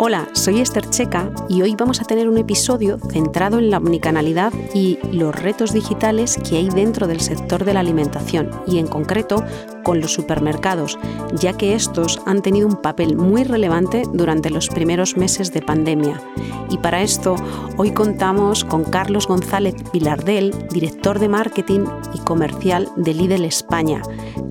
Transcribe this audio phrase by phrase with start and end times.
[0.00, 4.52] Hola, soy Esther Checa y hoy vamos a tener un episodio centrado en la omnicanalidad
[4.72, 9.42] y los retos digitales que hay dentro del sector de la alimentación y en concreto
[9.88, 10.98] con los supermercados,
[11.32, 16.20] ya que estos han tenido un papel muy relevante durante los primeros meses de pandemia.
[16.68, 17.36] Y para esto,
[17.78, 24.02] hoy contamos con Carlos González Vilardel, director de marketing y comercial de Lidl España.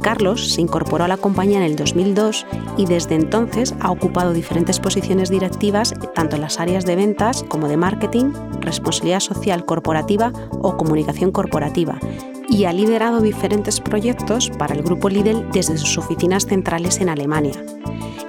[0.02, 4.80] Carlos se incorporó a la compañía en el 2002 y desde entonces ha ocupado diferentes
[4.80, 10.77] posiciones directivas tanto en las áreas de ventas como de marketing, responsabilidad social corporativa o
[10.77, 11.99] comunicación corporativa
[12.49, 17.53] y ha liderado diferentes proyectos para el grupo Lidl desde sus oficinas centrales en Alemania.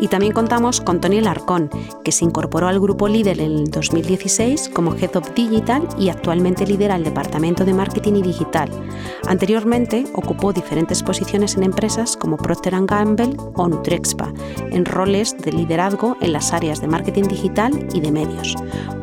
[0.00, 1.70] Y también contamos con Tony Larcón,
[2.04, 6.66] que se incorporó al grupo Lidl en el 2016 como Head of Digital y actualmente
[6.66, 8.70] lidera el departamento de marketing y digital.
[9.26, 14.32] Anteriormente ocupó diferentes posiciones en empresas como Procter Gamble o Nutrexpa,
[14.70, 18.54] en roles de liderazgo en las áreas de marketing digital y de medios.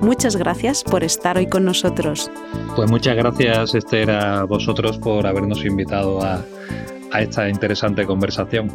[0.02, 2.32] Muchas gracias por estar hoy con nosotros.
[2.76, 6.44] Pues muchas gracias Esther a vosotros por habernos invitado a,
[7.20, 8.72] esta interesante conversación.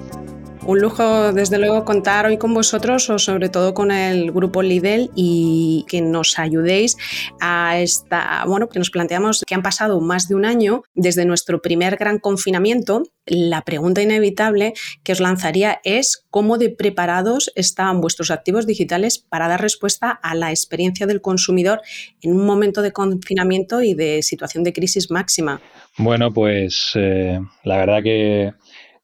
[0.71, 5.11] Un lujo, desde luego, contar hoy con vosotros o sobre todo con el grupo Lidl
[5.17, 6.97] y que nos ayudéis
[7.41, 11.61] a esta, bueno, que nos planteamos que han pasado más de un año desde nuestro
[11.61, 13.03] primer gran confinamiento.
[13.27, 19.48] La pregunta inevitable que os lanzaría es cómo de preparados están vuestros activos digitales para
[19.48, 21.80] dar respuesta a la experiencia del consumidor
[22.23, 25.61] en un momento de confinamiento y de situación de crisis máxima.
[25.98, 28.53] Bueno, pues eh, la verdad que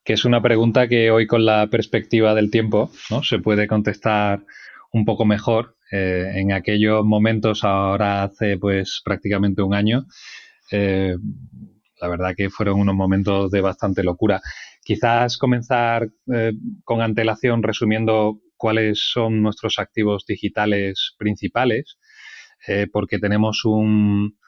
[0.07, 3.25] que es una pregunta que hoy con la perspectiva del tiempo ¿no?
[3.25, 4.45] se puede contestar
[4.93, 5.77] un poco mejor.
[5.91, 10.07] Eh, en aquellos momentos, ahora hace pues prácticamente un año,
[10.71, 11.17] eh,
[12.01, 14.41] la verdad que fueron unos momentos de bastante locura.
[14.85, 16.53] Quizás comenzar eh,
[16.85, 21.99] con antelación resumiendo cuáles son nuestros activos digitales principales,
[22.91, 24.39] porque tenemos un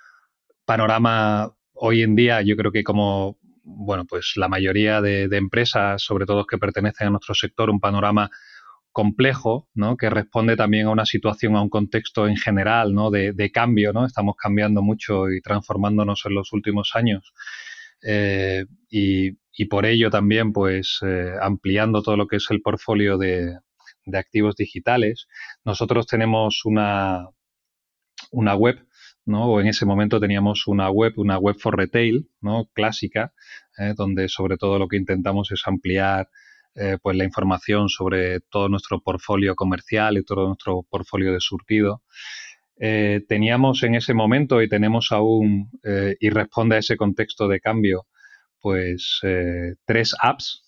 [0.65, 3.38] panorama hoy en día, yo creo que como
[3.69, 8.31] bueno, pues la mayoría de, empresas, sobre todo que pertenecen a nuestro sector, un panorama
[8.93, 9.97] complejo, ¿no?
[9.97, 13.11] que responde también a una situación, a un contexto en general ¿no?
[13.11, 13.93] de, cambio.
[13.93, 14.07] ¿no?
[14.07, 17.33] Estamos cambiando mucho y transformándonos en los últimos años.
[18.03, 19.37] Eh, y,
[19.69, 23.59] por ello también, pues, eh, ampliando todo lo que es el portfolio de,
[24.07, 25.27] de activos digitales.
[25.65, 27.29] Nosotros tenemos una,
[28.31, 28.87] una web
[29.37, 32.69] o en ese momento teníamos una web, una web for retail, ¿no?
[32.73, 33.33] Clásica,
[33.77, 33.93] ¿eh?
[33.97, 36.29] donde sobre todo lo que intentamos es ampliar
[36.75, 42.03] eh, pues la información sobre todo nuestro portfolio comercial y todo nuestro portfolio de surtido.
[42.81, 45.71] Eh, teníamos en ese momento y tenemos aún,
[46.21, 48.07] y responde a ese contexto de cambio,
[48.61, 49.21] pues
[49.85, 50.63] tres apps.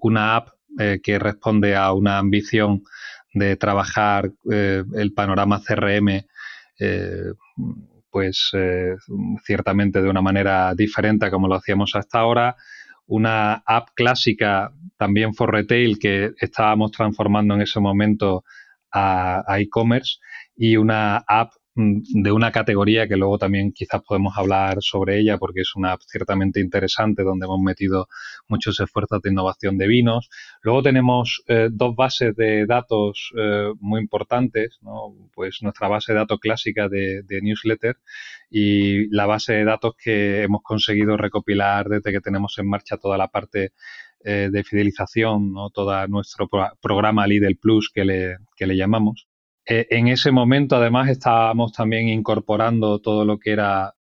[0.00, 0.48] una app
[1.02, 2.82] que responde a una ambición
[3.34, 6.24] de trabajar el panorama CRM
[6.78, 7.32] eh,
[8.10, 8.94] pues eh,
[9.44, 12.56] ciertamente de una manera diferente a como lo hacíamos hasta ahora.
[13.06, 18.44] Una app clásica también for retail que estábamos transformando en ese momento
[18.90, 20.18] a e-commerce
[20.56, 25.60] y una app de una categoría que luego también quizás podemos hablar sobre ella porque
[25.60, 28.08] es una ciertamente interesante donde hemos metido
[28.48, 30.30] muchos esfuerzos de innovación de vinos.
[30.62, 35.14] Luego tenemos eh, dos bases de datos eh, muy importantes, ¿no?
[35.34, 37.98] pues nuestra base de datos clásica de, newsletter
[38.50, 43.18] y la base de datos que hemos conseguido recopilar desde que tenemos en marcha toda
[43.18, 43.72] la parte
[44.24, 45.68] eh, de fidelización, ¿no?
[45.68, 46.48] todo nuestro
[46.80, 49.28] programa Lidl Plus que le, que le llamamos.
[49.66, 53.94] Eh, en ese momento, además, estábamos también incorporando todo lo que era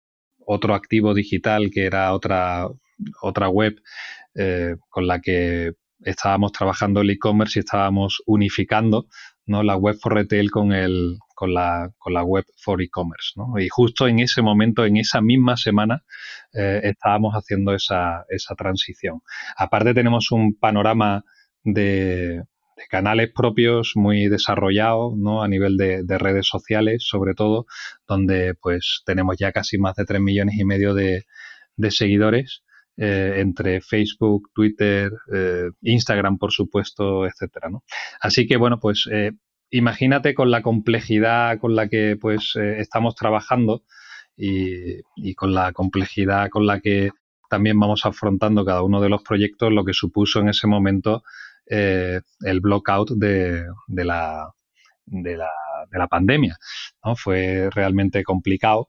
[0.46, 2.68] otro activo digital, que era otra,
[3.22, 3.80] otra web
[4.34, 9.06] eh, con la que estábamos trabajando el e-commerce y estábamos unificando
[9.46, 9.62] ¿no?
[9.62, 13.32] la web for retail con, el, con, la, con la web for e-commerce.
[13.36, 13.58] ¿no?
[13.58, 16.02] Y justo en ese momento, en esa misma semana,
[16.52, 19.22] eh, estábamos haciendo esa, esa transición.
[19.56, 21.24] Aparte tenemos un panorama
[21.62, 22.42] de,
[22.88, 25.42] canales propios muy desarrollados, ¿no?
[25.42, 27.66] A nivel de, redes sociales, sobre todo,
[28.06, 31.24] donde pues tenemos ya casi más de 3 millones y medio de,
[31.76, 32.62] de seguidores
[32.96, 37.68] eh, entre Facebook, Twitter, eh, Instagram, por supuesto, etcétera.
[37.68, 37.82] ¿no?
[38.20, 39.32] Así que, bueno, pues eh,
[39.70, 43.82] imagínate con la complejidad con la que pues estamos trabajando
[44.36, 47.10] y, y, con la complejidad con la que
[47.50, 51.22] también vamos afrontando cada uno de los proyectos, lo que supuso en ese momento
[51.66, 54.50] el blockout de, de, la,
[55.06, 55.50] de, la,
[55.90, 56.56] de la pandemia.
[57.16, 58.88] Fue realmente complicado.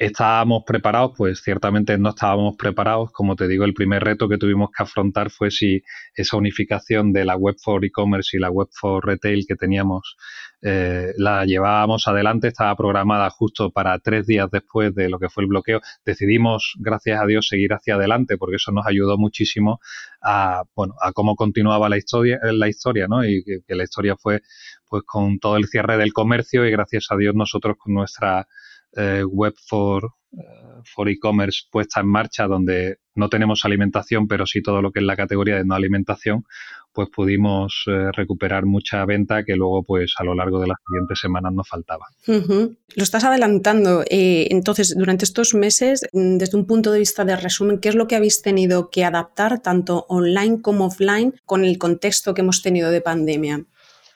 [0.00, 1.12] ¿Estábamos preparados?
[1.14, 3.12] Pues ciertamente no estábamos preparados.
[3.12, 5.82] Como te digo, el primer reto que tuvimos que afrontar fue si
[6.14, 10.16] esa unificación de la web for e-commerce y la web for retail que teníamos
[10.62, 12.48] eh, la llevábamos adelante.
[12.48, 15.82] Estaba programada justo para tres días después de lo que fue el bloqueo.
[16.02, 19.80] Decidimos, gracias a Dios, seguir hacia adelante porque eso nos ayudó muchísimo
[20.22, 23.22] a, bueno, a cómo continuaba la historia, la historia ¿no?
[23.22, 24.40] Y que, que la historia fue
[24.88, 28.48] pues con todo el cierre del comercio y gracias a Dios nosotros con nuestra
[28.96, 30.38] eh, web for, eh,
[30.84, 35.06] for e-commerce puesta en marcha, donde no tenemos alimentación, pero sí todo lo que es
[35.06, 36.44] la categoría de no alimentación,
[36.92, 41.20] pues pudimos eh, recuperar mucha venta que luego, pues a lo largo de las siguientes
[41.20, 42.06] semanas nos faltaba.
[42.26, 44.04] Lo estás adelantando.
[44.08, 48.08] entonces, durante estos meses, mm, desde un punto de vista de resumen, ¿qué es lo
[48.08, 52.90] que habéis tenido que adaptar tanto online como offline con el contexto que hemos tenido
[52.90, 53.64] de pandemia?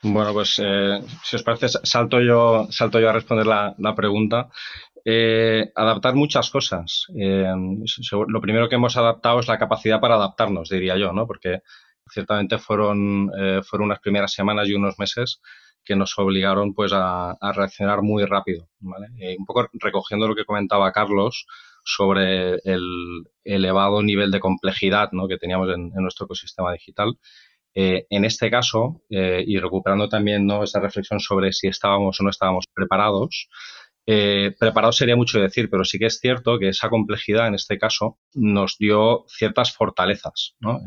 [0.07, 4.51] Bueno, pues eh, si os parece, salto yo, salto yo a responder la, pregunta.
[5.03, 7.07] Eh, adaptar muchas cosas.
[7.19, 7.51] Eh,
[8.29, 11.27] lo primero que hemos adaptado es la capacidad para adaptarnos, diría yo, ¿no?
[11.27, 11.61] Porque
[12.13, 13.31] ciertamente fueron,
[13.65, 15.41] fueron unas primeras semanas y unos meses
[15.83, 18.69] que nos obligaron pues a, reaccionar muy rápido.
[18.83, 21.47] un poco recogiendo lo que comentaba Carlos
[21.83, 25.29] sobre el elevado nivel de complejidad ¿no?
[25.29, 27.19] que teníamos en, en nuestro ecosistema digital.
[27.75, 30.63] Eh, en este caso, eh, y recuperando también ¿no?
[30.63, 33.49] esa reflexión sobre si estábamos o no estábamos preparados,
[34.07, 37.79] eh, preparados sería mucho decir, pero sí que es cierto que esa complejidad en este
[37.79, 40.81] caso nos dio ciertas fortalezas, ¿no?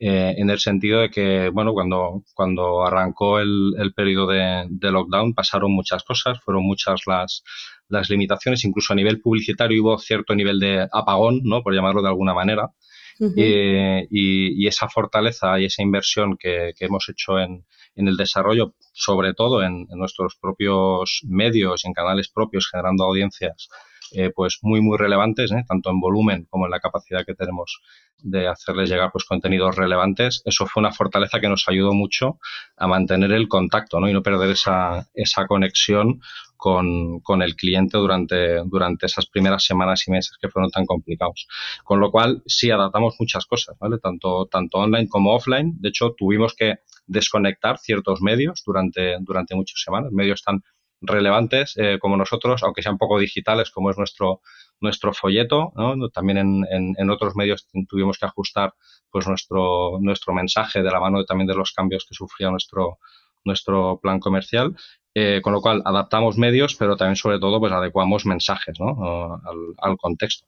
[0.00, 5.32] en el sentido de que, bueno, cuando, cuando arrancó el, el periodo de, de, lockdown
[5.32, 7.42] pasaron muchas cosas, fueron muchas las,
[7.88, 11.62] las limitaciones, incluso a nivel publicitario hubo cierto nivel de apagón, ¿no?
[11.62, 12.70] Por llamarlo de alguna manera.
[13.20, 17.64] Eh, y, esa fortaleza y esa inversión que, hemos hecho en,
[17.96, 23.68] el desarrollo, sobre todo en, nuestros propios medios y en canales propios, generando audiencias,
[24.12, 25.64] eh, pues muy, muy relevantes, ¿eh?
[25.66, 27.80] tanto en volumen como en la capacidad que tenemos
[28.18, 30.42] de hacerles llegar pues contenidos relevantes.
[30.44, 32.38] Eso fue una fortaleza que nos ayudó mucho
[32.76, 34.08] a mantener el contacto ¿no?
[34.08, 36.20] y no perder esa, esa conexión
[36.64, 41.46] con, el cliente durante, durante esas primeras semanas y meses que fueron tan complicados.
[41.84, 43.76] Con lo cual, sí adaptamos muchas cosas.
[44.02, 45.74] Tanto, tanto online como offline.
[45.78, 46.76] De hecho, tuvimos que
[47.06, 50.62] desconectar ciertos medios durante, durante muchas semanas, medios tan
[51.02, 54.40] relevantes eh, como nosotros, aunque sean poco digitales, como es nuestro,
[54.80, 55.74] nuestro folleto.
[56.14, 58.72] También en, en, otros medios tuvimos que ajustar
[59.10, 63.00] pues nuestro, nuestro mensaje de la mano también de los cambios que sufría nuestro,
[63.44, 64.74] nuestro plan comercial
[65.14, 69.40] eh, con lo cual adaptamos medios, pero también sobre todo pues adecuamos mensajes ¿no?
[69.80, 70.46] al, contexto.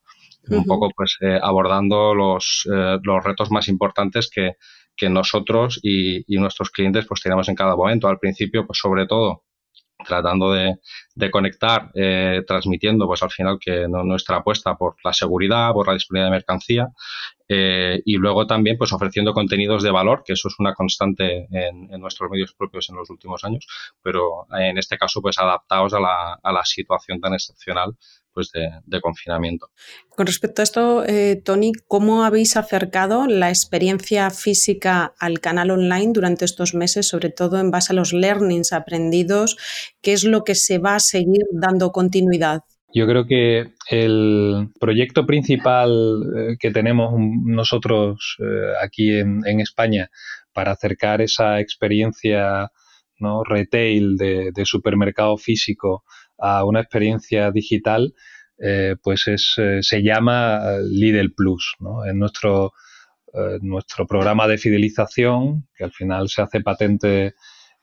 [0.48, 4.54] Un poco pues eh, abordando los, eh, los retos más importantes que,
[4.96, 8.08] que nosotros y, y, nuestros clientes pues tenemos en cada momento.
[8.08, 9.44] Al principio pues sobre todo
[10.04, 10.76] tratando de,
[11.14, 15.94] de conectar, eh, transmitiendo, pues al final que nuestra apuesta por la seguridad, por la
[15.94, 16.88] disponibilidad de mercancía
[17.48, 21.88] eh, y luego también pues ofreciendo contenidos de valor, que eso es una constante en,
[22.00, 23.66] nuestros medios propios en los últimos años,
[24.02, 27.96] pero en este caso pues adaptados a la, a la situación tan excepcional
[28.36, 29.70] pues de, confinamiento.
[30.10, 36.12] Con respecto a esto, eh, Tony, ¿cómo habéis acercado la experiencia física al canal online
[36.12, 39.56] durante estos meses, sobre todo en base a los learnings aprendidos?
[40.02, 42.60] ¿Qué es lo que se va a seguir dando continuidad?
[42.96, 45.90] Yo creo que el proyecto principal
[46.34, 47.12] eh, que tenemos
[47.44, 50.08] nosotros eh, aquí en, España
[50.54, 52.70] para acercar esa experiencia
[53.18, 53.44] ¿no?
[53.44, 56.04] retail de, supermercado físico
[56.38, 58.14] a una experiencia digital,
[58.58, 61.76] eh, pues es, se llama Lidl Plus.
[61.80, 62.02] ¿no?
[62.02, 62.72] Es nuestro,
[63.60, 67.34] nuestro programa de fidelización, que al final se hace patente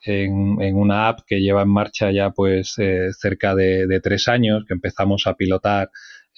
[0.03, 2.75] en, una app que lleva en marcha ya pues
[3.19, 5.89] cerca de, tres años, que empezamos a pilotar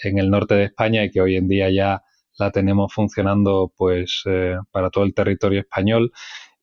[0.04, 2.04] en el norte de España y que hoy en día ya
[2.38, 4.24] la tenemos funcionando pues
[4.72, 6.12] para todo el territorio español.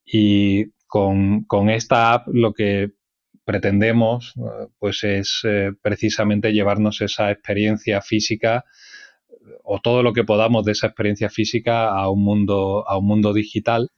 [0.04, 2.92] Y con, con esta app lo que
[3.44, 4.34] pretendemos
[4.78, 8.64] pues es eh, precisamente llevarnos esa experiencia física
[9.64, 13.32] o todo lo que podamos de esa experiencia física a un mundo a un mundo
[13.32, 13.90] digital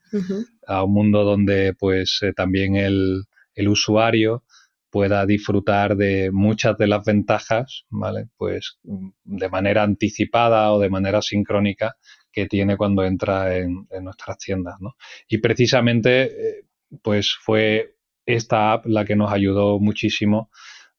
[0.66, 3.24] a un mundo donde pues eh, también el,
[3.54, 4.44] el, usuario
[4.90, 11.20] pueda disfrutar de muchas de las ventajas vale pues de manera anticipada o de manera
[11.20, 11.96] sincrónica
[12.30, 14.94] que tiene cuando entra en, nuestras tiendas ¿no?
[15.28, 16.64] y precisamente eh,
[17.02, 17.96] pues fue
[18.26, 20.50] esta app la que nos ayudó muchísimo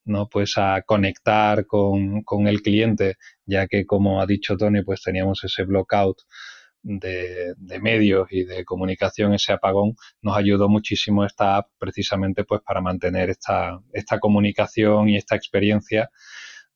[0.06, 0.30] ¿no?
[0.30, 5.64] pues a conectar con, el cliente, ya que como ha dicho Tony, pues teníamos ese
[5.64, 6.18] blockout
[6.82, 12.62] de, de, medios y de comunicación, ese apagón, nos ayudó muchísimo esta app precisamente pues
[12.62, 16.10] para mantener esta, esta comunicación y esta experiencia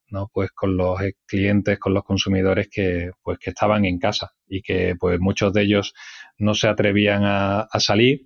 [0.10, 0.30] ¿no?
[0.34, 4.96] pues con los clientes, con los consumidores que, pues, que estaban en casa y que
[5.00, 5.94] pues muchos de ellos
[6.38, 8.26] no se atrevían a, a salir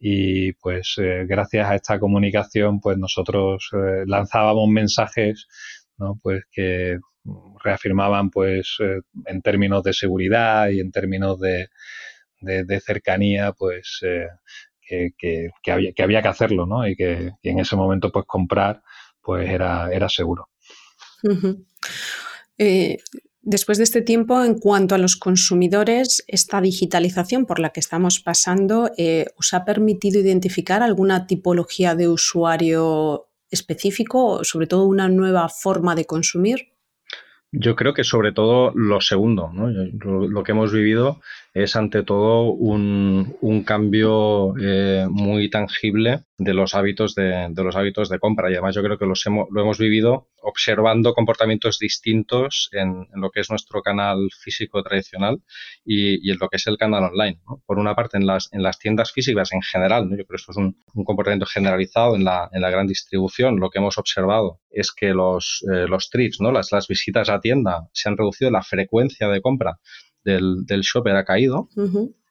[0.00, 5.48] y pues eh, gracias a esta comunicación pues nosotros eh, lanzábamos mensajes
[5.96, 6.18] ¿no?
[6.22, 6.98] pues que
[7.62, 11.68] reafirmaban pues eh, en términos de seguridad y en términos de,
[12.40, 14.00] de, cercanía pues
[14.80, 16.86] que, que, había, que había que hacerlo ¿no?
[16.86, 18.82] y que, en ese momento pues comprar
[19.20, 20.48] pues era, era seguro.
[23.42, 28.20] Después de este tiempo, en cuanto a los consumidores, esta digitalización por la que estamos
[28.20, 35.48] pasando, eh, ¿os ha permitido identificar alguna tipología de usuario específico, sobre todo una nueva
[35.48, 36.72] forma de consumir?
[37.50, 39.68] Yo creo que sobre todo lo segundo, ¿no?
[39.68, 41.20] lo, que hemos vivido
[41.62, 47.74] es ante todo un, un cambio eh, muy tangible de los hábitos de, de, los
[47.74, 51.78] hábitos de compra y además yo creo que los hemos, lo hemos vivido observando comportamientos
[51.78, 55.42] distintos en, en, lo que es nuestro canal físico tradicional
[55.84, 57.40] y, y en lo que es el canal online.
[57.66, 60.52] Por una parte en las, en las tiendas físicas en general, yo creo que esto
[60.52, 63.58] es un, un, comportamiento generalizado en la, en la gran distribución.
[63.58, 66.52] Lo que hemos observado es que los, eh, los trips, ¿no?
[66.52, 69.80] las, las visitas a tienda se han reducido, la frecuencia de compra
[70.28, 71.68] del, del shopper ha caído,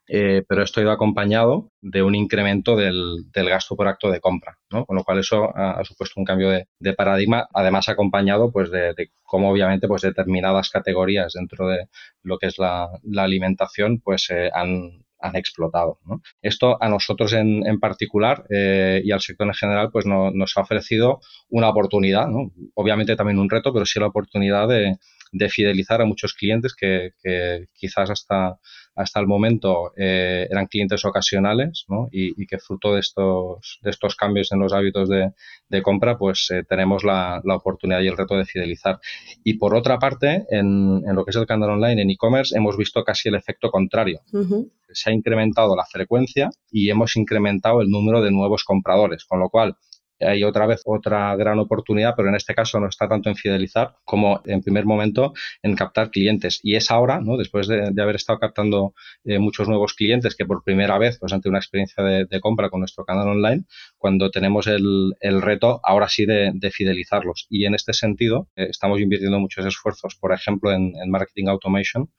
[0.08, 4.22] eh, pero esto ha ido acompañado de un incremento del, del gasto por acto de
[4.22, 4.86] compra, ¿no?
[4.86, 8.94] Con lo cual eso ha, supuesto un cambio de, de, paradigma, además acompañado pues de,
[8.94, 11.88] de, cómo obviamente pues determinadas categorías dentro de
[12.24, 16.00] lo que es la, la alimentación pues eh, han, han explotado.
[16.06, 16.22] ¿no?
[16.42, 20.56] Esto a nosotros en, en particular eh, y al sector en general pues no, nos
[20.56, 22.52] ha ofrecido una oportunidad, ¿no?
[22.76, 24.98] obviamente también un reto, pero sí la oportunidad de,
[25.32, 28.60] de fidelizar a muchos clientes que, que quizás hasta,
[28.96, 32.08] hasta el momento eh, eran clientes ocasionales ¿no?
[32.12, 35.32] y, y, que fruto de estos, de estos cambios en los hábitos de,
[35.70, 39.00] de compra, pues eh, tenemos la, la, oportunidad y el reto de fidelizar.
[39.44, 42.76] Y por otra parte, en, en lo que es el canal online, en e-commerce, hemos
[42.78, 44.22] visto casi el efecto contrario.
[44.32, 44.72] Uh -huh.
[44.92, 49.50] Se ha incrementado la frecuencia y hemos incrementado el número de nuevos compradores, con lo
[49.50, 49.76] cual
[50.20, 53.96] hay otra vez otra gran oportunidad, pero en este caso no está tanto en fidelizar
[54.04, 56.60] como en primer momento en captar clientes.
[56.64, 57.38] Y es ahora, ¿no?
[57.38, 58.94] después de, haber estado captando
[59.26, 62.80] eh, muchos nuevos clientes que por primera vez, pues ante una experiencia de, compra con
[62.80, 63.66] nuestro canal online,
[63.98, 67.48] cuando tenemos el, reto ahora sí de, de, fidelizarlos.
[67.50, 72.12] Y en este sentido, eh, estamos invirtiendo muchos esfuerzos, por ejemplo, en, marketing automation,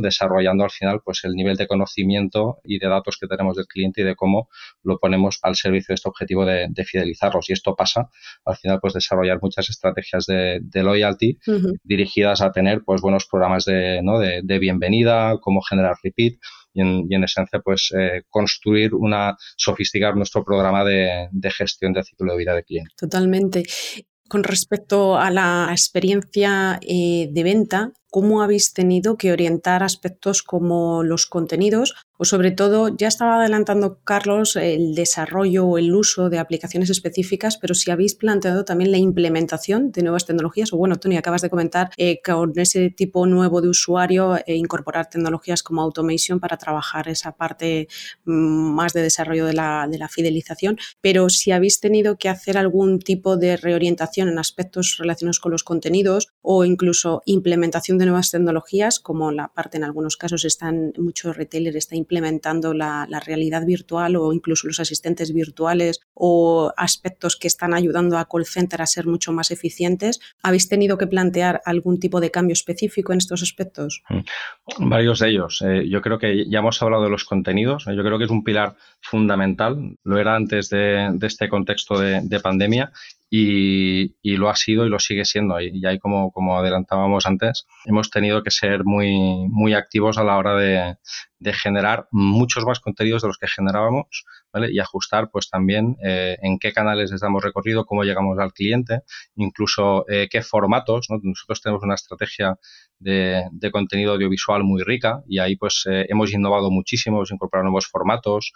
[0.00, 4.00] desarrollando al final pues el nivel de conocimiento y de datos que tenemos del cliente
[4.00, 4.48] y de cómo
[4.82, 6.84] lo ponemos al servicio de este objetivo de, de
[7.48, 8.08] y esto pasa
[8.44, 11.78] al final pues desarrollar muchas estrategias de, de loyalty uh -huh.
[11.84, 14.18] dirigidas a tener pues buenos programas de, ¿no?
[14.18, 16.34] de, de bienvenida, cómo generar repeat
[16.72, 21.92] y en, y en esencia pues eh, construir una, sofisticar nuestro programa de, de gestión
[21.92, 22.94] de ciclo de vida de cliente.
[22.96, 23.62] Totalmente.
[24.28, 31.02] Con respecto a la experiencia eh, de venta, ¿cómo habéis tenido que orientar aspectos como
[31.02, 36.38] los contenidos o sobre todo, ya estaba adelantando Carlos el desarrollo o el uso de
[36.38, 41.16] aplicaciones específicas, pero si habéis planteado también la implementación de nuevas tecnologías, o bueno, Tony,
[41.16, 46.40] acabas de comentar eh, con ese tipo nuevo de usuario, eh, incorporar tecnologías como automation
[46.40, 47.88] para trabajar esa parte
[48.26, 52.58] mmm, más de desarrollo de la, de la fidelización, pero si habéis tenido que hacer
[52.58, 58.30] algún tipo de reorientación en aspectos relacionados con los contenidos o incluso implementación de nuevas
[58.30, 64.16] tecnologías, como la parte en algunos casos están, muchos retailers están implementando la, realidad virtual
[64.16, 69.06] o incluso los asistentes virtuales o aspectos que están ayudando a call center a ser
[69.06, 70.20] mucho más eficientes.
[70.42, 74.02] ¿Habéis tenido que plantear algún tipo de cambio específico en estos aspectos?
[74.08, 75.62] Mm, varios de ellos.
[75.66, 77.84] Eh, yo creo que ya hemos hablado de los contenidos.
[77.84, 79.96] Yo creo que es un pilar fundamental.
[80.02, 82.92] Lo era antes de, este contexto de pandemia
[83.30, 85.60] y, y, lo ha sido y lo sigue siendo.
[85.60, 90.24] Y, y ahí, como, como adelantábamos antes, hemos tenido que ser muy, muy activos a
[90.24, 90.96] la hora de,
[91.40, 94.70] de generar muchos más contenidos de los que generábamos ¿vale?
[94.70, 99.00] y ajustar pues también eh, en qué canales les damos recorrido, cómo llegamos al cliente,
[99.36, 101.08] incluso eh, qué formatos.
[101.08, 102.58] Nosotros tenemos una estrategia
[102.98, 107.86] de, contenido audiovisual muy rica y ahí pues eh, hemos innovado muchísimo, hemos incorporado nuevos
[107.86, 108.52] formatos,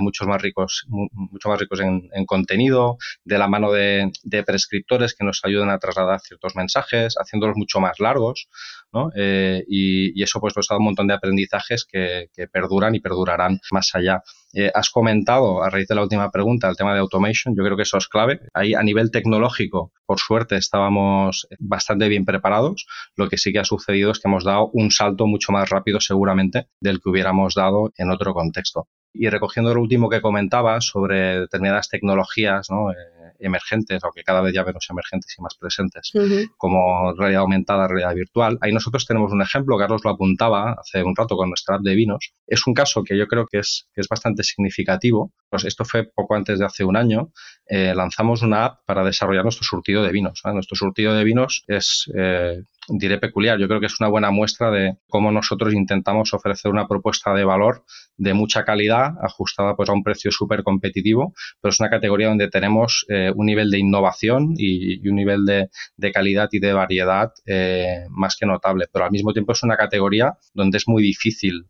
[0.00, 5.24] muchos más ricos, mucho más ricos en, contenido, de la mano de, de, prescriptores que
[5.24, 8.48] nos ayudan a trasladar ciertos mensajes, haciéndolos mucho más largos.
[8.96, 9.10] ¿No?
[9.14, 13.94] y, eso pues nos da un montón de aprendizajes que, que perduran y perdurarán más
[13.94, 14.22] allá.
[14.58, 17.54] Eh, has comentado, a raíz de la última pregunta, el tema de automation.
[17.54, 18.40] Yo creo que eso es clave.
[18.54, 22.86] Ahí, a nivel tecnológico, por suerte, estábamos bastante bien preparados.
[23.16, 26.00] Lo que sí que ha sucedido es que hemos dado un salto mucho más rápido,
[26.00, 28.88] seguramente, del que hubiéramos dado en otro contexto.
[29.18, 32.90] Y recogiendo lo último que comentaba sobre determinadas tecnologías, ¿no?
[32.92, 32.94] Eh,
[33.40, 36.12] emergentes, aunque cada vez ya menos emergentes y más presentes,
[36.56, 38.58] como realidad aumentada, realidad virtual.
[38.60, 41.94] Ahí nosotros tenemos un ejemplo, Carlos lo apuntaba hace un rato con nuestra app de
[41.94, 42.32] vinos.
[42.46, 45.32] Es un caso que yo creo que es, que es bastante significativo.
[45.48, 47.32] Pues esto fue poco antes de hace un año.
[47.68, 50.42] Eh, lanzamos una app para desarrollar nuestro surtido de vinos.
[50.44, 53.58] Nuestro surtido de vinos es eh, diré peculiar.
[53.58, 57.44] Yo creo que es una buena muestra de cómo nosotros intentamos ofrecer una propuesta de
[57.44, 57.84] valor
[58.16, 62.48] de mucha calidad, ajustada pues a un precio súper competitivo, pero es una categoría donde
[62.48, 68.06] tenemos eh, un nivel de innovación y, un nivel de, calidad y de variedad eh,
[68.10, 68.86] más que notable.
[68.92, 71.66] Pero al mismo tiempo es una categoría donde es muy difícil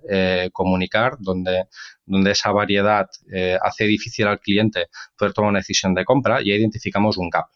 [0.52, 1.64] comunicar, donde
[2.06, 3.06] donde esa variedad
[3.62, 4.86] hace difícil al cliente
[5.18, 7.46] poder tomar una decisión de compra y identificamos un gap.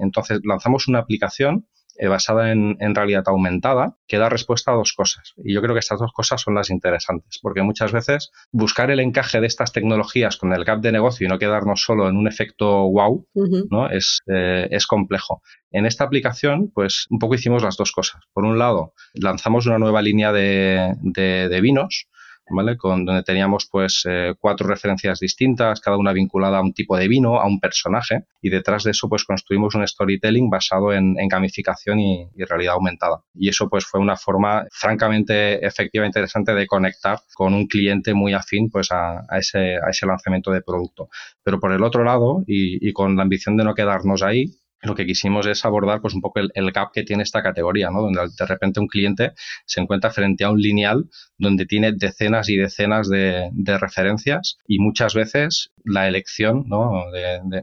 [0.00, 1.66] entonces lanzamos una aplicación
[1.98, 5.34] eh, basada en, realidad aumentada que da respuesta a dos cosas.
[5.36, 8.98] Y yo creo que estas dos cosas son las interesantes, porque muchas veces buscar el
[9.00, 12.26] encaje de estas tecnologías con el gap de negocio y no quedarnos solo en un
[12.26, 13.26] efecto wow,
[13.70, 13.90] ¿no?
[13.90, 15.42] Es, eh, es complejo.
[15.70, 18.22] En esta aplicación, pues un poco hicimos las dos cosas.
[18.32, 22.08] Por un lado, lanzamos una nueva línea de, de vinos
[22.52, 22.76] ¿vale?
[22.76, 27.08] Con, donde teníamos pues eh, cuatro referencias distintas, cada una vinculada a un tipo de
[27.08, 32.00] vino, a un personaje, y detrás de eso pues construimos un storytelling basado en, gamificación
[32.00, 33.22] y, realidad aumentada.
[33.34, 38.12] Y eso pues fue una forma francamente efectiva e interesante de conectar con un cliente
[38.14, 41.08] muy afín pues a, ese, a ese lanzamiento de producto.
[41.42, 45.06] Pero por el otro lado, y con la ambición de no quedarnos ahí, lo que
[45.06, 48.02] quisimos es abordar pues un poco el, gap que tiene esta categoría, ¿no?
[48.02, 49.32] Donde de repente un cliente
[49.64, 55.14] se encuentra frente a un lineal donde tiene decenas y decenas de, referencias y muchas
[55.14, 56.64] veces la elección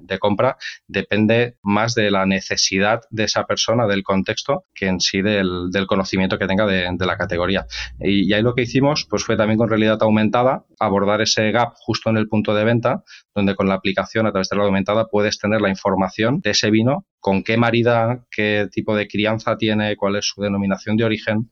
[0.02, 5.22] de, compra depende más de la necesidad de esa persona, del contexto, que en sí
[5.22, 7.66] del, conocimiento que tenga de, la categoría.
[8.00, 11.74] Y, y, ahí lo que hicimos pues fue también con realidad aumentada abordar ese gap
[11.76, 13.04] justo en el punto de venta,
[13.36, 16.70] donde con la aplicación a través de la aumentada puedes tener la información de ese
[16.70, 21.50] vino con qué marida, qué tipo de crianza tiene, cuál es su denominación de origen,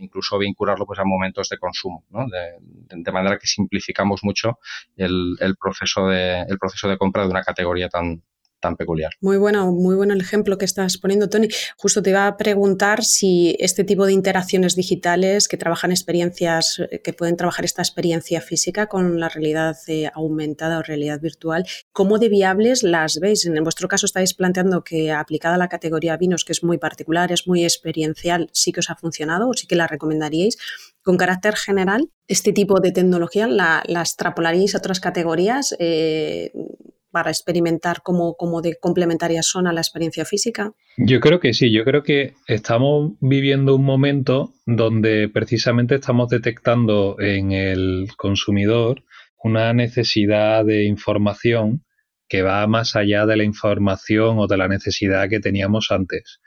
[0.00, 4.58] incluso vincularlo pues, a momentos de consumo, de, manera que simplificamos mucho
[4.96, 8.22] el, proceso de, el proceso de compra de una categoría tan,
[8.60, 9.12] tan peculiar.
[9.20, 11.48] Muy bueno, muy bueno el ejemplo que estás poniendo, Tony.
[11.76, 17.00] Justo te iba a preguntar si este tipo de interacciones digitales que trabajan experiencias, eh,
[17.02, 22.18] que pueden trabajar esta experiencia física con la realidad eh, aumentada o realidad virtual, ¿cómo
[22.18, 23.44] de viables las veis?
[23.46, 27.32] En vuestro caso estáis planteando que aplicada a la categoría vinos, que es muy particular,
[27.32, 30.56] es muy experiencial, sí que os ha funcionado o sí que la recomendaríais.
[31.02, 35.74] Con carácter general, este tipo de tecnología la, extrapolaríais a otras categorías.
[35.78, 36.50] Eh,
[37.16, 40.74] para experimentar cómo, de complementarias son a la experiencia física?
[40.98, 47.16] Yo creo que sí, yo creo que estamos viviendo un momento donde precisamente estamos detectando
[47.18, 49.02] en el consumidor
[49.42, 51.86] una necesidad de información
[52.28, 56.42] que va más allá de la información o de la necesidad que teníamos antes.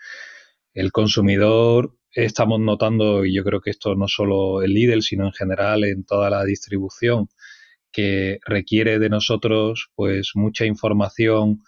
[0.75, 5.33] El consumidor estamos notando, y yo creo que esto no solo el Lidl, sino en
[5.33, 7.27] general en toda la distribución,
[7.91, 11.61] que requiere de nosotros pues mucha información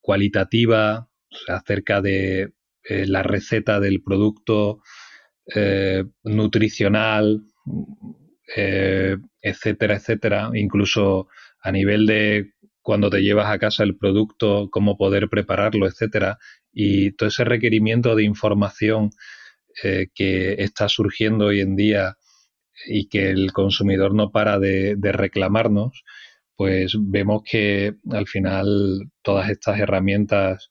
[0.00, 1.08] cualitativa
[1.48, 2.52] acerca de
[2.84, 4.80] eh, la receta del producto
[5.54, 7.42] eh, nutricional,
[8.56, 11.28] eh, etcétera, etcétera, incluso
[11.62, 16.38] a nivel de cuando te llevas a casa el producto, cómo poder prepararlo, etcétera,
[16.72, 19.10] y todo ese requerimiento de información
[19.82, 22.16] que está surgiendo hoy en día
[22.86, 26.04] y que el consumidor no para de, reclamarnos,
[26.56, 30.68] pues vemos que al final todas estas herramientas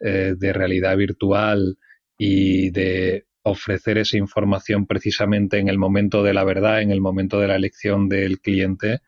[0.00, 1.78] eh, de realidad virtual
[2.16, 7.40] y de ofrecer esa información precisamente en el momento de la verdad, en el momento
[7.40, 9.00] de la elección del cliente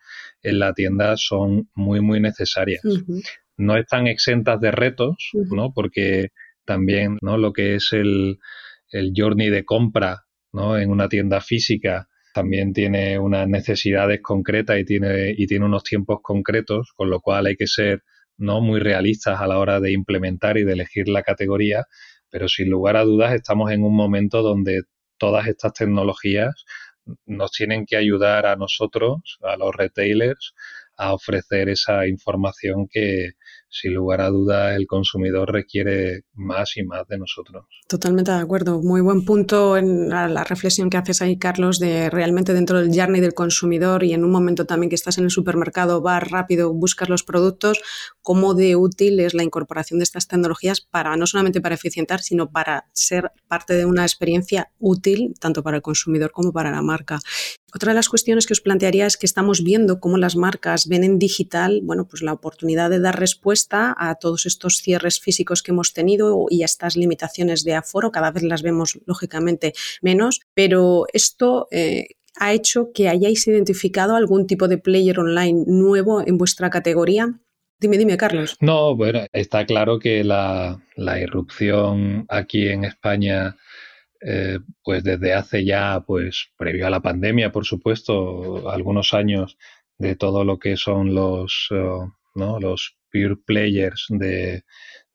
[0.42, 2.82] en la tienda son muy, muy necesarias.
[3.56, 5.72] No están exentas de retos, ¿no?
[5.72, 6.30] Porque
[6.64, 7.38] también, ¿no?
[7.38, 8.38] Lo que es el,
[8.90, 10.76] el journey de compra, ¿no?
[10.76, 16.18] En una tienda física también tiene unas necesidades concretas y tiene, y tiene unos tiempos
[16.20, 18.02] concretos, con lo cual hay que ser
[18.36, 21.86] no muy realistas a la hora de implementar y de elegir la categoría,
[22.30, 24.82] pero sin lugar a dudas estamos en un momento donde
[25.16, 26.64] todas estas tecnologías
[27.24, 30.54] nos tienen que ayudar a nosotros, a los retailers,
[30.96, 33.34] a ofrecer esa información que,
[33.74, 37.64] sin lugar a duda, el consumidor requiere más y más de nosotros.
[37.88, 38.80] Totalmente de acuerdo.
[38.80, 43.20] Muy buen punto en la, reflexión que haces ahí, Carlos, de realmente dentro del journey
[43.20, 47.08] del consumidor y en un momento también que estás en el supermercado, vas rápido, buscas
[47.08, 47.82] los productos,
[48.22, 52.52] cómo de útil es la incorporación de estas tecnologías para no solamente para eficientar, sino
[52.52, 57.18] para ser parte de una experiencia útil tanto para el consumidor como para la marca.
[57.74, 61.02] Otra de las cuestiones que os plantearía es que estamos viendo cómo las marcas ven
[61.02, 65.72] en digital, bueno, pues la oportunidad de dar respuesta a todos estos cierres físicos que
[65.72, 68.12] hemos tenido y a estas limitaciones de aforo.
[68.12, 74.46] Cada vez las vemos lógicamente menos, pero esto eh, ha hecho que hayáis identificado algún
[74.46, 77.40] tipo de player online nuevo en vuestra categoría.
[77.80, 78.56] Dime, dime, Carlos.
[78.60, 83.56] No, bueno, está claro que la, la irrupción aquí en España
[84.26, 89.58] eh, pues desde hace ya, pues previo a la pandemia, por supuesto, algunos años
[89.98, 91.98] de todo lo que son los, eh,
[92.34, 92.58] ¿no?
[92.58, 94.64] los pure players de,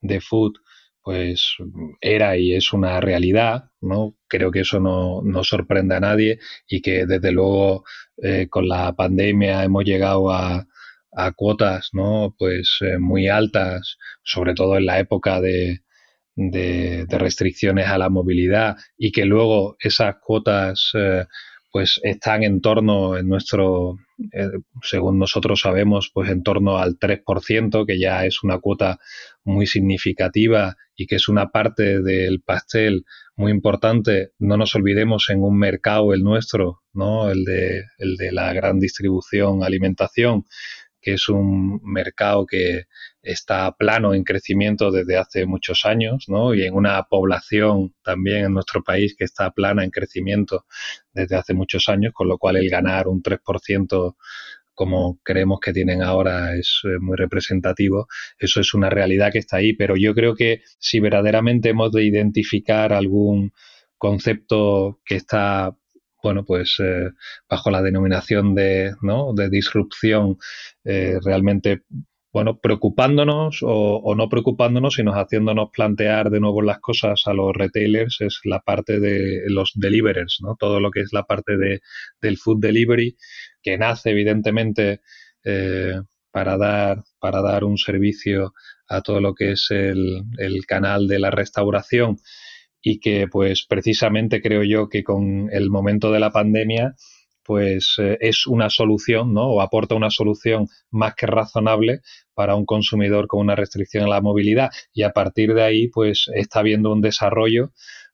[0.02, 0.54] de food,
[1.02, 1.56] pues
[2.02, 4.16] era y es una realidad, ¿no?
[4.28, 7.86] Creo que eso no, no sorprende a nadie y que desde luego
[8.22, 10.68] eh, con la pandemia hemos llegado a,
[11.14, 12.36] a cuotas, ¿no?
[12.38, 15.80] Pues muy altas, sobre todo en la época de,
[16.48, 21.26] de, restricciones a la movilidad y que luego esas cuotas eh,
[21.72, 23.98] pues están en torno en nuestro
[24.32, 24.50] eh,
[24.82, 29.00] según nosotros sabemos pues en torno al 3% que ya es una cuota
[29.44, 34.32] muy significativa y que es una parte del pastel muy importante.
[34.40, 38.80] No nos olvidemos en un mercado el nuestro no el de el de la gran
[38.80, 40.46] distribución alimentación
[41.02, 42.86] que es un mercado que
[43.22, 46.54] está plano en crecimiento desde hace muchos años, ¿no?
[46.54, 50.66] Y en una población también en nuestro país que está plana en crecimiento
[51.14, 54.16] desde hace muchos años, con lo cual el ganar un 3%
[54.80, 58.08] como creemos que tienen ahora es eh, muy representativo.
[58.38, 62.06] Eso es una realidad que está ahí, pero yo creo que si verdaderamente hemos de
[62.06, 63.52] identificar algún
[63.98, 65.76] concepto que está
[66.22, 67.12] bueno, pues eh,
[67.50, 69.34] bajo la denominación de, ¿no?
[69.34, 70.38] de disrupción,
[70.84, 71.84] eh, realmente,
[72.32, 78.22] bueno, preocupándonos o, no preocupándonos, sino haciéndonos plantear de nuevo las cosas a los retailers,
[78.22, 80.56] es la parte de los deliverers, ¿no?
[80.60, 81.82] Todo lo que es la parte de,
[82.22, 83.18] del food delivery,
[83.64, 85.02] que nace evidentemente
[85.44, 86.00] eh,
[86.32, 88.54] para, dar, para dar un servicio
[88.88, 92.18] a todo lo que es el, el canal de la restauración
[92.82, 96.96] y que pues precisamente creo yo que con el momento de la pandemia
[97.50, 99.48] pues eh, es una solución, ¿no?
[99.48, 102.02] O aporta una solución más que razonable
[102.36, 106.28] para un consumidor con una restricción en la movilidad y a partir de ahí pues
[106.36, 107.72] está habiendo un desarrollo,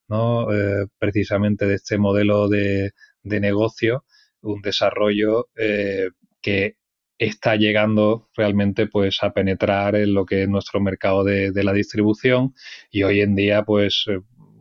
[0.07, 0.49] ¿no?
[0.53, 2.91] Eh, precisamente de este modelo de,
[3.23, 4.05] de negocio,
[4.41, 6.77] un desarrollo eh, que
[7.17, 11.73] está llegando realmente pues a penetrar en lo que es nuestro mercado de, de la
[11.73, 12.53] distribución
[12.89, 14.05] y hoy en día pues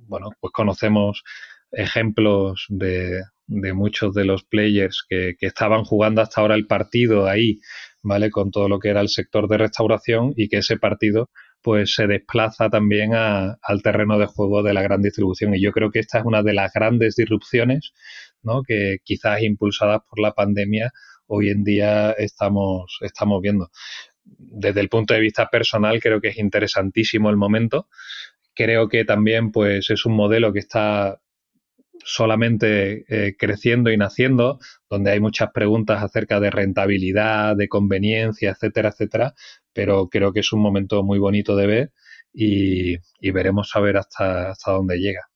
[0.07, 1.23] bueno, pues conocemos
[1.77, 7.61] ejemplos de, muchos de los players que, estaban jugando hasta ahora el partido ahí,
[8.03, 8.31] ¿vale?
[8.31, 11.31] Con todo lo que era el sector de restauración y que ese partido
[11.63, 15.55] pues se desplaza también al terreno de juego de la gran distribución.
[15.55, 17.93] Y yo creo que esta es una de las grandes disrupciones,
[18.43, 18.63] ¿no?
[18.63, 20.93] Que quizás impulsadas por la pandemia
[21.27, 23.71] hoy en día estamos, estamos viendo.
[24.25, 27.89] Desde el punto de vista personal creo que es interesantísimo el momento
[28.55, 31.21] Creo que también pues, es un modelo que está
[32.05, 34.59] solamente eh, creciendo y naciendo,
[34.91, 39.35] donde hay muchas preguntas acerca de rentabilidad, de conveniencia, etcétera, etcétera,
[39.73, 41.93] pero creo que es un momento muy bonito de ver
[42.33, 42.99] y,
[43.33, 45.29] veremos a hasta, hasta dónde llega.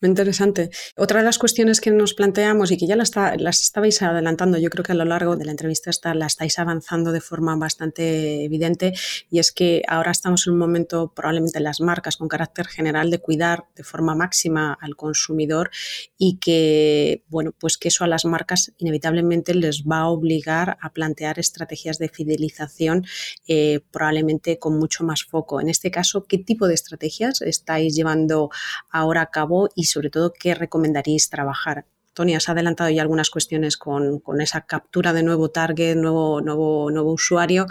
[0.00, 0.70] Muy interesante.
[0.96, 3.12] Otra de las cuestiones que nos planteamos y que ya las,
[3.60, 7.12] estabais adelantando, yo creo que a lo largo de la entrevista está, la estáis avanzando
[7.12, 8.94] de forma bastante evidente,
[9.30, 13.18] y es que ahora estamos en un momento, probablemente las marcas con carácter general, de
[13.18, 15.70] cuidar de forma máxima al consumidor
[16.16, 20.94] y que, bueno, pues que eso a las marcas inevitablemente les va a obligar a
[20.94, 23.04] plantear estrategias de fidelización,
[23.46, 25.60] eh, probablemente con mucho más foco.
[25.60, 28.48] En este caso, ¿qué tipo de estrategias estáis llevando
[28.90, 33.76] ahora a cabo y sobre todo qué recomendaríais trabajar Tony, has adelantado ya algunas cuestiones
[33.76, 37.66] con, esa captura de nuevo target, nuevo, nuevo, nuevo usuario.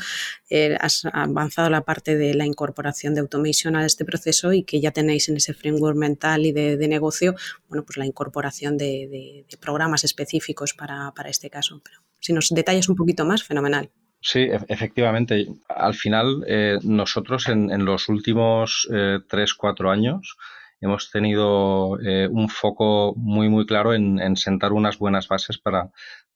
[0.50, 4.80] Eh, has avanzado la parte de la incorporación de automation a este proceso y que
[4.80, 7.36] ya tenéis en ese framework mental y de, negocio,
[7.68, 11.82] bueno, pues la incorporación de, programas específicos para, este caso.
[12.20, 13.92] Si nos detallas un poquito más, fenomenal.
[14.22, 15.48] Sí, efectivamente.
[15.68, 20.38] Al final, eh, nosotros en, los últimos eh, tres, cuatro años
[20.82, 25.92] hemos tenido eh, un foco muy, muy claro en, sentar unas buenas bases para,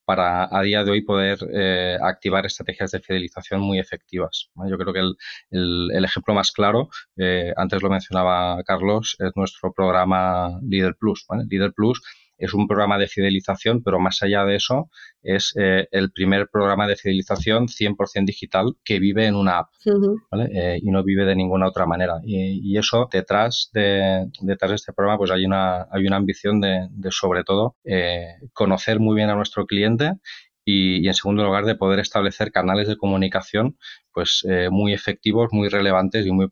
[0.05, 4.49] para a día de hoy poder eh, activar estrategias de fidelización muy efectivas.
[4.67, 5.15] Yo creo que el,
[5.91, 11.25] el, ejemplo más claro, eh, antes lo mencionaba Carlos, es nuestro programa Leader Plus.
[11.27, 11.45] ¿vale?
[11.49, 12.01] Leader Plus
[12.37, 14.89] es un programa de fidelización, pero más allá de eso,
[15.21, 19.69] es eh, el primer programa de fidelización 100% digital que vive en una app
[20.51, 22.19] eh, y no vive de ninguna otra manera.
[22.23, 26.89] Y, eso, detrás de, detrás de este programa, pues hay una, hay una ambición de,
[27.11, 30.13] sobre todo, eh, conocer muy bien a nuestro cliente
[30.65, 33.77] y, en segundo lugar de poder establecer canales de comunicación
[34.11, 36.47] pues muy efectivos, muy relevantes y muy,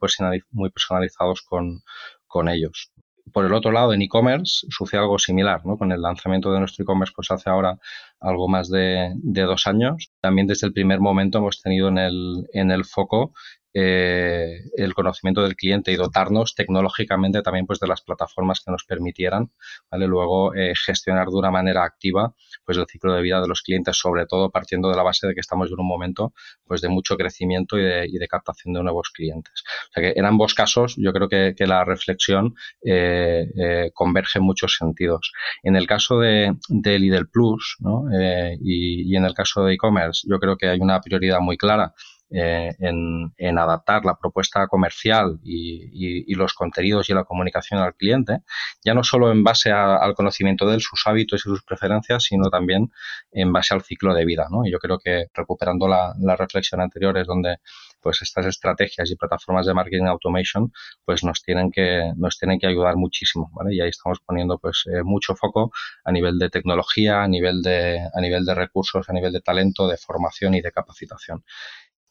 [0.51, 1.81] muy personalizados con,
[2.25, 2.91] con ellos.
[3.31, 5.77] Por el otro lado, en e-commerce sucede algo similar, ¿no?
[5.77, 7.79] Con el lanzamiento de nuestro e-commerce, pues hace ahora
[8.19, 10.11] algo más de, de, dos años.
[10.21, 13.33] También desde el primer momento hemos tenido en el, en el foco
[13.73, 18.83] eh, el conocimiento del cliente y dotarnos tecnológicamente también pues de las plataformas que nos
[18.83, 19.49] permitieran
[19.89, 20.07] ¿vale?
[20.07, 23.97] luego eh, gestionar de una manera activa pues el ciclo de vida de los clientes
[23.97, 26.33] sobre todo partiendo de la base de que estamos en un momento
[26.65, 29.63] pues de mucho crecimiento y de, y de captación de nuevos clientes.
[29.89, 34.39] O sea que en ambos casos yo creo que, que la reflexión eh, eh converge
[34.39, 35.31] en muchos sentidos.
[35.63, 38.05] En el caso de, de Lidl Plus ¿no?
[38.11, 41.57] Eh, y, y en el caso de e-commerce yo creo que hay una prioridad muy
[41.57, 41.93] clara
[42.33, 48.39] eh, en, adaptar la propuesta comercial y, los contenidos y la comunicación al cliente,
[48.83, 52.49] ya no solo en base al conocimiento de él, sus hábitos y sus preferencias, sino
[52.49, 52.91] también
[53.31, 54.47] en base al ciclo de vida.
[54.49, 54.65] ¿no?
[54.65, 57.57] Y yo creo que recuperando la, reflexión anterior es donde
[58.01, 60.71] pues estas estrategias y plataformas de marketing automation
[61.05, 63.75] pues nos tienen que nos tienen que ayudar muchísimo ¿vale?
[63.75, 65.71] y ahí estamos poniendo pues eh, mucho foco
[66.03, 69.87] a nivel de tecnología a nivel de a nivel de recursos a nivel de talento
[69.87, 71.43] de formación y de capacitación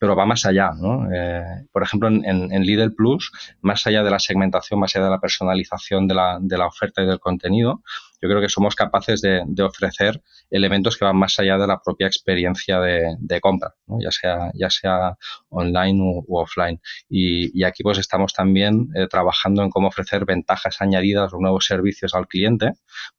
[0.01, 1.13] pero va más allá, ¿no?
[1.13, 5.11] Eh, por ejemplo, en, en, Lidl Plus, más allá de la segmentación, más allá de
[5.11, 7.83] la personalización de la, de la oferta y del contenido,
[8.21, 12.07] yo creo que somos capaces de, ofrecer elementos que van más allá de la propia
[12.07, 15.17] experiencia de, compra, ya, sea, ya sea
[15.49, 16.81] online u, offline.
[17.09, 22.15] Y, aquí pues estamos también eh, trabajando en cómo ofrecer ventajas añadidas o nuevos servicios
[22.15, 22.73] al cliente,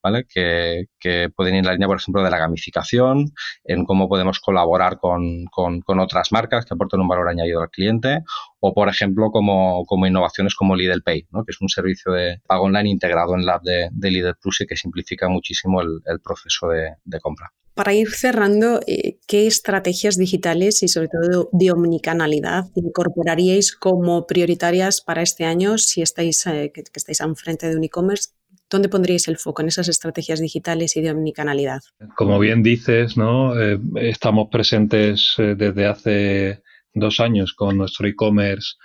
[0.04, 0.26] ¿vale?
[0.28, 0.88] Que,
[1.36, 3.32] pueden ir en la línea, por ejemplo, de la gamificación,
[3.64, 8.24] en cómo podemos colaborar con, con, otras marcas que aporten un valor añadido al cliente,
[8.60, 11.44] o por ejemplo como, como innovaciones como Lidl Pay, ¿no?
[11.44, 14.62] que es un servicio de pago online integrado en la app de, de Lidl Plus
[14.62, 17.52] y que simplifica muchísimo el, proceso de, compra.
[17.74, 25.02] Para ir cerrando, eh, ¿qué estrategias digitales y sobre todo de omnicanalidad incorporaríais como prioritarias
[25.02, 28.32] para este año si estáis, eh, que, estáis al frente de un e-commerce?
[28.70, 31.82] ¿Dónde pondríais el foco en esas estrategias digitales y de omnicanalidad?
[32.16, 33.60] Como bien dices, ¿no?
[33.60, 38.76] Eh, estamos presentes desde hace dos años con nuestro e-commerce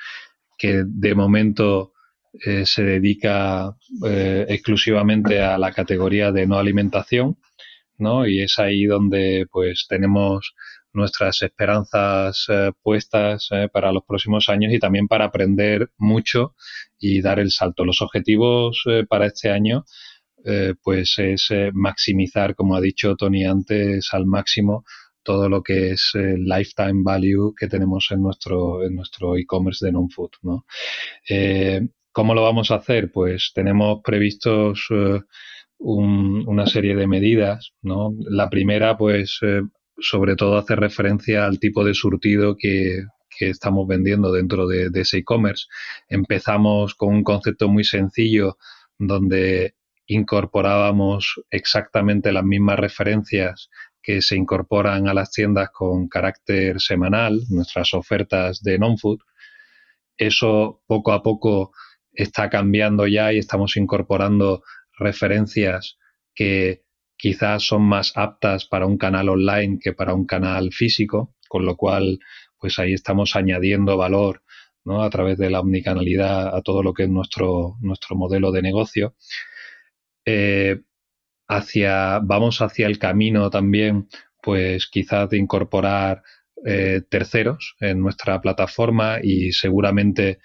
[0.59, 1.93] que de momento
[2.45, 7.39] eh, se dedica eh, exclusivamente a la categoría de no alimentación,
[7.99, 8.27] ¿no?
[8.27, 10.55] Y es ahí donde pues tenemos
[10.93, 16.55] nuestras esperanzas eh, puestas para los próximos años y también para aprender mucho
[16.99, 17.85] y dar el salto.
[17.85, 19.85] Los objetivos para este año
[20.83, 24.85] pues es maximizar, como ha dicho Tony antes, al máximo
[25.25, 29.91] todo lo que es el lifetime value que tenemos en nuestro en nuestro e-commerce de
[29.91, 30.31] non-food.
[30.43, 30.65] ¿no?
[32.17, 33.13] ¿Cómo lo vamos a hacer?
[33.13, 35.21] Pues tenemos previstos eh,
[35.77, 38.09] una serie de medidas, ¿no?
[38.21, 39.61] La primera, pues, eh,
[39.99, 43.03] sobre todo hace referencia al tipo de surtido que,
[43.39, 45.67] estamos vendiendo dentro de, ese e-commerce.
[46.09, 48.57] Empezamos con un concepto muy sencillo
[48.99, 49.75] donde
[50.07, 53.69] incorporábamos exactamente las mismas referencias
[54.03, 59.19] que se incorporan a las tiendas con carácter semanal, nuestras ofertas de non-food.
[60.17, 61.73] Eso poco a poco
[62.17, 64.63] está cambiando ya y estamos incorporando
[64.99, 65.99] referencias
[66.35, 66.83] que
[67.17, 71.77] quizás son más aptas para un canal online que para un canal físico, con lo
[71.77, 72.19] cual
[72.59, 74.43] pues ahí estamos añadiendo valor
[74.85, 75.03] ¿no?
[75.03, 79.15] a través de la omnicanalidad a todo lo que es nuestro, nuestro modelo de negocio.
[80.25, 80.83] Eh,
[81.49, 84.09] hacia, vamos hacia el camino también,
[84.43, 86.23] pues quizás de incorporar
[86.65, 90.39] eh, terceros en nuestra plataforma y seguramente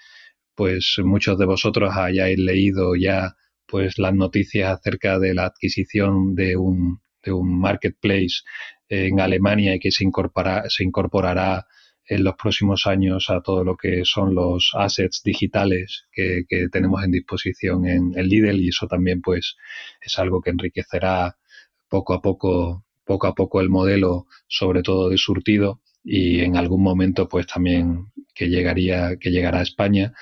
[0.54, 3.36] pues muchos de vosotros hayáis leído ya
[3.66, 8.42] pues las noticias acerca de la adquisición de un, de un marketplace
[8.88, 11.66] en Alemania y que se, incorpora, se incorporará
[12.06, 17.12] en los próximos años a todo lo que son los assets digitales que, tenemos en
[17.12, 19.56] disposición en, el Lidl y eso también pues
[20.00, 21.36] es algo que enriquecerá
[21.88, 26.82] poco a poco poco a poco el modelo sobre todo de surtido y en algún
[26.82, 30.12] momento pues también que llegaría que llegará a España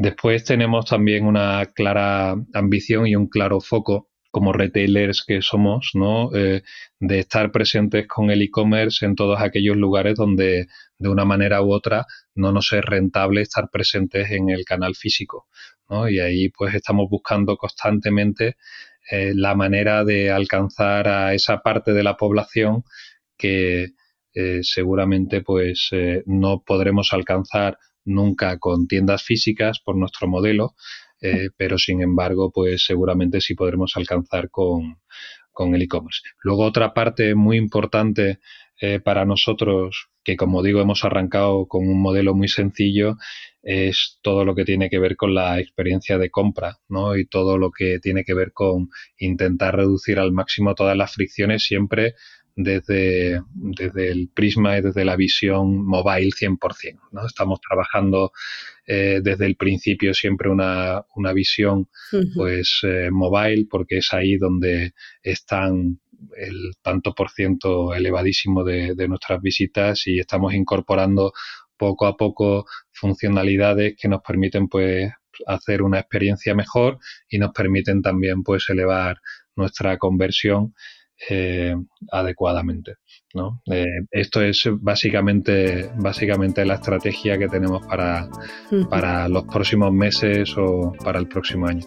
[0.00, 6.34] después tenemos también una clara ambición y un claro foco como retailers que somos, ¿no?
[6.34, 6.62] Eh,
[7.00, 11.72] de estar presentes con el e-commerce en todos aquellos lugares donde de una manera u
[11.72, 15.48] otra no nos es rentable estar presentes en el canal físico,
[15.88, 16.08] ¿no?
[16.08, 18.56] Y ahí pues estamos buscando constantemente
[19.10, 22.84] eh, la manera de alcanzar a esa parte de la población
[23.36, 23.90] que
[24.34, 25.90] eh, seguramente pues
[26.26, 30.74] no podremos alcanzar nunca con tiendas físicas por nuestro modelo,
[31.20, 34.96] eh, pero sin embargo, pues seguramente sí podremos alcanzar con,
[35.74, 36.22] el e-commerce.
[36.42, 38.40] Luego otra parte muy importante
[38.80, 43.16] eh, para nosotros, que como digo hemos arrancado con un modelo muy sencillo,
[43.62, 47.14] es todo lo que tiene que ver con la experiencia de compra, ¿no?
[47.14, 48.88] Y todo lo que tiene que ver con
[49.18, 52.14] intentar reducir al máximo todas las fricciones siempre
[52.56, 56.98] desde, desde el prisma y desde la visión mobile 100%.
[57.12, 57.26] ¿no?
[57.26, 58.32] Estamos trabajando
[58.86, 61.88] eh, desde el principio siempre una, una visión
[62.34, 66.00] pues eh, mobile porque es ahí donde están
[66.36, 71.32] el tanto por ciento elevadísimo de, de nuestras visitas y estamos incorporando
[71.76, 75.10] poco a poco funcionalidades que nos permiten pues
[75.46, 79.18] hacer una experiencia mejor y nos permiten también pues elevar
[79.56, 80.74] nuestra conversión
[81.28, 81.74] eh,
[82.10, 82.94] adecuadamente.
[83.34, 83.62] ¿no?
[83.70, 88.28] Eh, esto es básicamente, básicamente la estrategia que tenemos para,
[88.88, 91.84] para los próximos meses o para el próximo año.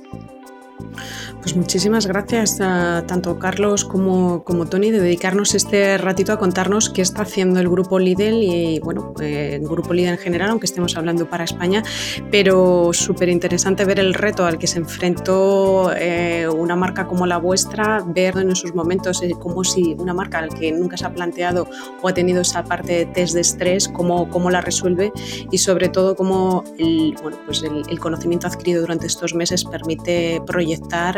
[1.42, 6.90] Pues muchísimas gracias a tanto Carlos como, como Tony de dedicarnos este ratito a contarnos
[6.90, 10.66] qué está haciendo el grupo Lidl y bueno, eh, el grupo Lidl en general, aunque
[10.66, 11.84] estemos hablando para España,
[12.32, 17.38] pero súper interesante ver el reto al que se enfrentó eh, una marca como la
[17.38, 21.14] vuestra, ver en esos momentos eh, como si una marca al que nunca se ha
[21.14, 21.68] planteado
[22.02, 25.12] o ha tenido esa parte de test de estrés, cómo, cómo la resuelve
[25.52, 30.42] y sobre todo cómo el, bueno, pues el, el conocimiento adquirido durante estos meses permite
[30.46, 30.63] proyectar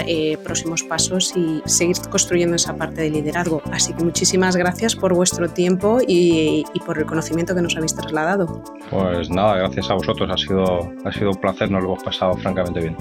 [0.08, 3.62] eh, próximos pasos y seguir construyendo esa parte de liderazgo.
[3.72, 8.64] Así que muchísimas gracias por vuestro tiempo y, por el conocimiento que nos habéis trasladado.
[8.90, 10.30] Pues nada, gracias a vosotros.
[10.30, 12.96] Ha sido, ha sido un placer, nos lo hemos pasado francamente bien.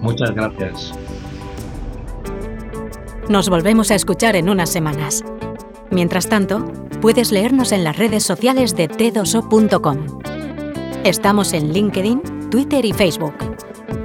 [0.00, 0.92] Muchas gracias.
[3.28, 5.24] Nos volvemos a escuchar en unas semanas.
[5.90, 6.64] Mientras tanto,
[7.00, 10.20] puedes leernos en las redes sociales de t2o.com.
[11.04, 13.34] Estamos en LinkedIn, Twitter y Facebook.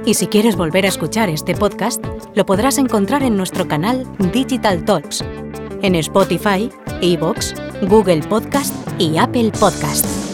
[0.08, 2.02] Y si quieres volver a escuchar este podcast,
[2.34, 5.22] lo podrás encontrar en nuestro canal Digital Talks,
[5.82, 6.70] en Spotify,
[7.02, 10.27] Evox, Google Podcast y Apple Podcast.